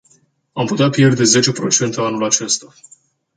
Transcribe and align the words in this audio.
Am 0.53 0.65
putea 0.65 0.89
pierde 0.89 1.23
zece 1.23 1.51
procente 1.51 1.99
anul 2.01 2.23
acesta. 2.23 2.73